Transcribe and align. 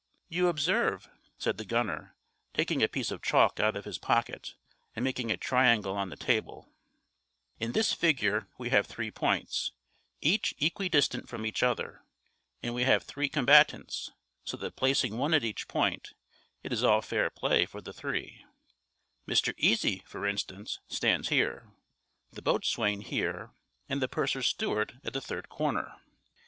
You 0.29 0.47
observe," 0.47 1.07
said 1.37 1.57
the 1.59 1.63
gunner, 1.63 2.15
taking 2.55 2.81
a 2.81 2.87
piece 2.87 3.11
of 3.11 3.21
chalk 3.21 3.59
out 3.59 3.75
of 3.75 3.85
his 3.85 3.99
pocket 3.99 4.55
and 4.95 5.05
making 5.05 5.29
a 5.29 5.37
triangle 5.37 5.95
on 5.95 6.09
the 6.09 6.15
table, 6.15 6.73
"in 7.59 7.73
this 7.73 7.93
figure 7.93 8.47
we 8.57 8.69
have 8.71 8.87
three 8.87 9.11
points, 9.11 9.73
each 10.19 10.55
equidistant 10.59 11.29
from 11.29 11.45
each 11.45 11.61
other; 11.61 12.01
and 12.63 12.73
we 12.73 12.81
have 12.85 13.03
three 13.03 13.29
combatants; 13.29 14.11
so 14.43 14.57
that 14.57 14.75
placing 14.75 15.19
one 15.19 15.35
at 15.35 15.43
each 15.45 15.67
point, 15.67 16.15
it 16.63 16.73
is 16.73 16.83
all 16.83 17.03
fair 17.03 17.29
play 17.29 17.67
for 17.67 17.79
the 17.79 17.93
three: 17.93 18.43
Mr. 19.27 19.53
Easy, 19.59 20.01
for 20.07 20.25
instance, 20.25 20.79
stands 20.87 21.29
here, 21.29 21.69
the 22.31 22.41
boatswain 22.41 23.01
here, 23.01 23.51
and 23.87 24.01
the 24.01 24.07
purser's 24.09 24.47
steward 24.47 24.99
at 25.03 25.13
the 25.13 25.21
third 25.21 25.47
corner. 25.47 25.93